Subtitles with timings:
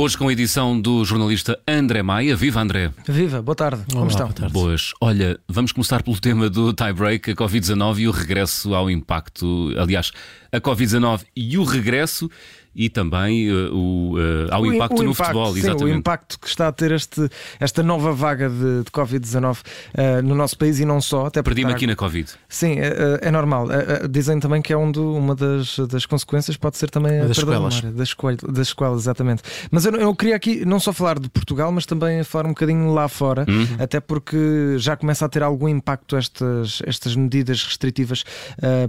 [0.00, 2.34] Hoje com a edição do jornalista André Maia.
[2.34, 2.90] Viva André!
[3.06, 3.84] Viva, boa tarde.
[3.90, 4.26] Como Olá, estão?
[4.28, 4.52] boa tarde.
[4.54, 4.92] Boas.
[4.98, 9.74] Olha, vamos começar pelo tema do tie-break, a Covid-19 e o regresso ao impacto.
[9.76, 10.10] Aliás,
[10.50, 12.30] a Covid-19 e o regresso
[12.74, 15.52] e também eh, o, eh, ao O im- impacto o no impacto, futebol.
[15.52, 15.84] sim, exatamente.
[15.84, 17.28] o impacto que está a ter este,
[17.58, 19.58] esta nova vaga de, de Covid-19
[19.94, 21.26] eh, no nosso país e não só.
[21.26, 22.30] Até Perdi-me aqui na Covid.
[22.48, 23.66] Sim, é, normal.
[24.10, 27.38] Dizem também que é um do- uma das, das consequências, pode ser também a Das
[27.42, 29.42] memória, das, escoel- das escolas, exatamente.
[29.70, 32.92] Mas eu, eu queria aqui não só falar de Portugal, mas também falar um bocadinho
[32.92, 33.66] lá fora, Uhum.
[33.78, 38.24] até porque já começa a ter algum impacto estas, estas medidas restritivas,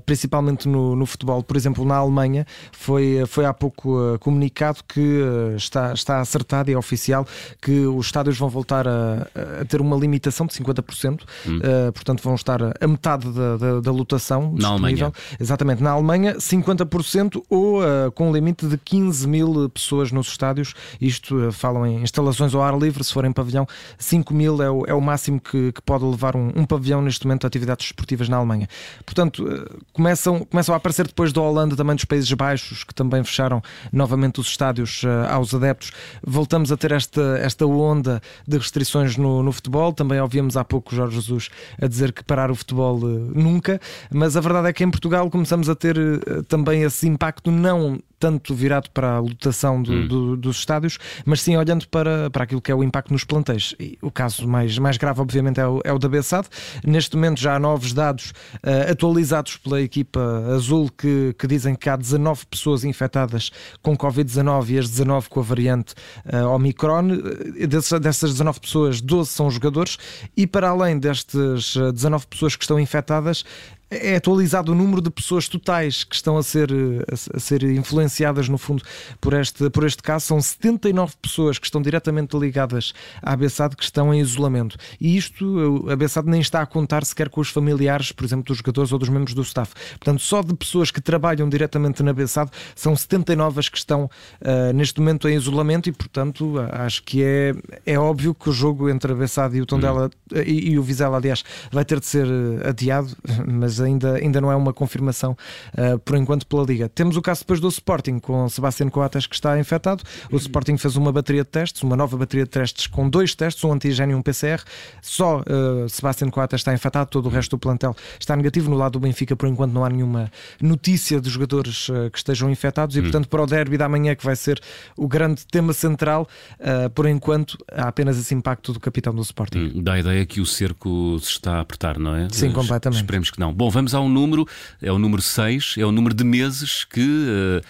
[0.05, 1.41] principalmente no, no futebol.
[1.43, 6.69] Por exemplo, na Alemanha foi, foi há pouco eh, comunicado que eh, está, está acertado
[6.69, 7.25] e é oficial
[7.61, 9.27] que os estádios vão voltar a,
[9.61, 13.91] a ter uma limitação de 50%, eh, portanto vão estar a, metade da, da, da
[13.91, 14.95] lotação Na Alemanha.
[14.95, 15.13] disponível.
[15.39, 17.81] Exatamente, na Alemanha 50% ou
[18.13, 20.73] com um limite de 15 mil pessoas nos estádios.
[20.99, 23.67] Isto falam em instalações ao ar livre, se for em pavilhão,
[23.97, 27.25] 5 mil é o, é o máximo que, que pode levar um, um pavilhão neste
[27.25, 28.67] momento de atividades esportivas na Alemanha.
[29.05, 29.45] Portanto,
[29.93, 33.60] começam, começam a aparecer depois da Holanda também dos Países Baixos, que também fecharam
[33.91, 35.91] novamente os estádios eh, aos adeptos.
[36.23, 39.93] Voltamos a ter esta, esta onda de restrições no, no futebol.
[39.93, 41.49] Também ouvíamos há pouco Jorge Jesus
[41.81, 43.79] a dizer que parar o futebol eh, nunca,
[44.11, 47.99] mas a verdade é que em Portugal começamos a ter eh, também esse impacto, não
[48.21, 52.61] tanto virado para a lotação do- do- dos estádios, mas sim olhando para, para aquilo
[52.61, 53.73] que é o impacto nos plantéis.
[53.79, 56.47] E o caso mais, mais grave, obviamente, é o, é o da Bessade.
[56.85, 60.21] Neste momento já há novos dados eh, atualizados pela equipa
[60.55, 63.49] azul que, que dizem que há 19 pessoas infectadas
[63.81, 65.95] com Covid-19 e as 19 com a variante
[66.25, 67.09] eh, Omicron.
[67.57, 69.97] Eh, Dessas, dessas 19 pessoas, 12 são jogadores
[70.37, 73.43] e para além destas eh, 19 pessoas que estão infectadas,
[73.91, 77.63] é atualizado o número de pessoas totais que estão a ser, eh, a, a ser
[77.63, 78.83] influenciadas, no fundo,
[79.19, 80.27] por este, por este caso.
[80.27, 84.77] São 79 pessoas que estão diretamente ligadas à Bessade que estão em isolamento.
[84.99, 88.45] E isto, eh, a Bessade nem está a contar sequer com os familiares, por exemplo,
[88.45, 89.73] dos jogadores ou dos membros do staff.
[89.99, 94.71] Portanto, só de pessoas que trabalham diretamente na Bessade são 79 as que estão eh,
[94.73, 97.53] neste momento em isolamento e, portanto, acho que é,
[97.85, 100.83] é óbvio que o jogo entre a Bessade e o Tondela eh, e, e o
[100.83, 103.15] Vizela, aliás, vai ter de ser eh, adiado,
[103.45, 105.35] mas ainda, ainda não é uma confirmação
[105.75, 106.89] eh, por enquanto pela Liga.
[106.89, 110.03] Temos o caso depois do Sporting com Sebastián Coates que está infectado.
[110.31, 113.63] O Sporting fez uma bateria de testes, uma nova bateria de testes com dois testes,
[113.63, 114.61] um antigênio e um PCR.
[115.01, 118.69] Só uh, Sebastián Coates está infectado, todo o resto do plantel está negativo.
[118.69, 120.31] No lado do Benfica, por enquanto, não há nenhuma
[120.61, 124.23] notícia de jogadores eh, que estejam infectados e, portanto, para o derby da manhã, que
[124.23, 124.61] vai ser
[124.95, 126.27] o grande tema central,
[126.59, 129.71] eh, por enquanto, há apenas esse impacto do capitão do Sporting.
[129.75, 132.27] Hum, Dá a ideia que o cerco se está a apertar, não é?
[132.31, 132.99] Sim, Eh, completamente.
[133.01, 133.53] Esperemos que não.
[133.53, 134.47] Bom, vamos ao número,
[134.81, 137.61] é o número 6, é o número de meses que.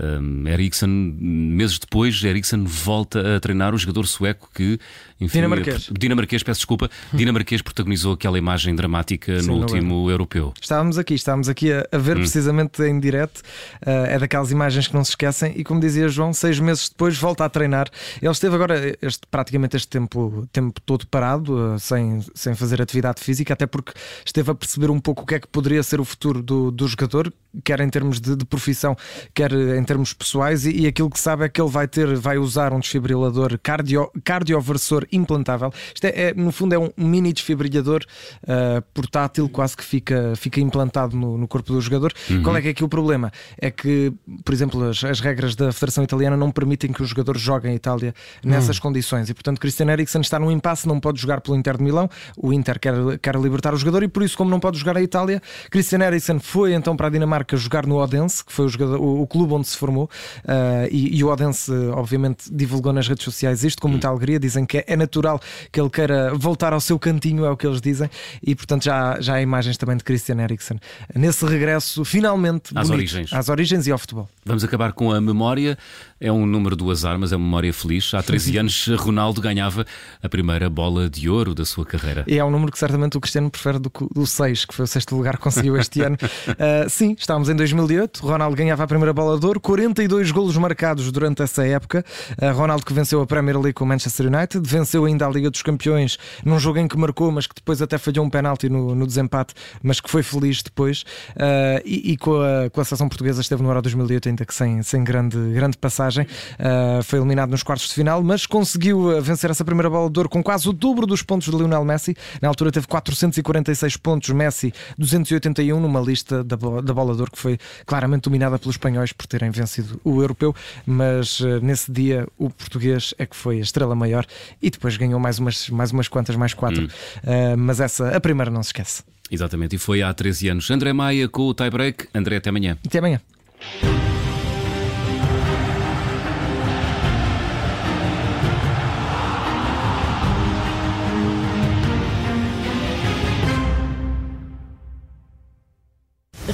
[0.00, 4.78] Um, Eriksen, meses depois, Eriksen volta a treinar o jogador sueco que,
[5.20, 5.90] enfim, Dinamarquês.
[5.98, 10.54] dinamarquês, peço desculpa, dinamarquês protagonizou aquela imagem dramática Sim, no último europeu.
[10.60, 13.42] Estávamos aqui, estávamos aqui a, a ver precisamente em direto.
[13.84, 15.52] eh, é daquelas imagens que não se esquecem.
[15.56, 17.88] E como dizia João, seis meses depois volta a treinar.
[18.22, 23.20] Ele esteve agora este, praticamente este tempo, tempo todo parado, eh, sem, sem fazer atividade
[23.20, 23.92] física, até porque
[24.24, 26.86] esteve a perceber um pouco o que é que poderia ser o futuro do, do
[26.86, 27.32] jogador,
[27.64, 28.96] quer em termos de, de profissão,
[29.34, 30.66] quer em termos pessoais.
[30.66, 34.10] E, e aquilo que sabe é que ele vai ter, vai usar um desfibrilador cardio,
[34.22, 35.72] cardioversor implantável.
[35.94, 38.04] Isto é, é, no fundo, é um mini desfibrilador
[38.46, 42.12] eh, portátil, quase que fica, fica implantado no, no corpo do jogador.
[42.42, 43.32] Qual é que é aqui o problema?
[43.58, 44.12] É que,
[44.44, 47.74] por exemplo, as, as regras da Federação Italiana não permitem que os jogadores joguem em
[47.74, 51.78] Itália nessas condições e, portanto, Christian Eriksen está num impasse, não pode jogar pelo Inter
[51.78, 52.08] de Milão.
[52.36, 55.02] O Inter quer, quer libertar o jogador e, por isso, como não pode jogar a
[55.02, 59.00] Itália, Christian Eriksen foi então para a Dinamarca jogar no Odense, que foi o, jogador,
[59.00, 60.10] o, o clube onde se formou,
[60.46, 64.38] eh, e, e o Odense, obviamente, divulgou nas redes sociais isto com muita alegria.
[64.38, 65.40] Dizem que é, é natural
[65.72, 68.10] que ele queira voltar ao seu cantinho, é o que eles dizem,
[68.42, 70.78] e portanto já, já há imagens também de Christian Eriksen
[71.14, 73.32] nesse regresso, finalmente Às bonito, origens.
[73.32, 74.28] às origens e ao futebol.
[74.48, 75.76] Vamos acabar com a memória.
[76.20, 78.12] É um número do azar, mas é uma memória feliz.
[78.14, 79.84] Há 13 anos, Ronaldo ganhava
[80.22, 82.24] a primeira bola de ouro da sua carreira.
[82.26, 84.74] E é um número que certamente o Cristiano prefere do, que o- do 6, que
[84.74, 86.16] foi o sexto lugar que conseguiu este ano.
[86.48, 88.18] Uh, sim, estávamos em 2008.
[88.26, 92.04] Ronaldo ganhava a primeira bola de ouro, 42 golos marcados durante essa época.
[92.42, 95.50] Uh, Ronaldo que venceu a Premier League com o Manchester United, venceu ainda a Liga
[95.50, 98.94] dos Campeões num jogo em que marcou, mas que depois até falhou um penalti no,
[98.94, 101.02] no desempate, mas que foi feliz depois.
[101.36, 104.44] Uh, e e com, a, com a seleção portuguesa esteve no Euro 2008 em ainda
[104.44, 106.26] que sem, sem grande, grande passagem.
[106.58, 110.28] Uh, foi eliminado nos quartos de final, mas conseguiu vencer essa primeira bola de ouro
[110.28, 112.16] com quase o dobro dos pontos de Lionel Messi.
[112.40, 117.38] Na altura teve 446 pontos, Messi 281 numa lista da, da bola de ouro que
[117.38, 120.54] foi claramente dominada pelos espanhóis por terem vencido o europeu,
[120.86, 124.24] mas uh, nesse dia o português é que foi a estrela maior
[124.62, 126.84] e depois ganhou mais umas, mais umas quantas, mais quatro.
[126.84, 126.88] Hum.
[127.24, 129.02] Uh, mas essa, a primeira não se esquece.
[129.30, 130.70] Exatamente, e foi há 13 anos.
[130.70, 132.08] André Maia com o tie-break.
[132.14, 132.78] André, até amanhã.
[132.86, 133.20] Até amanhã.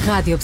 [0.06, 0.36] Radio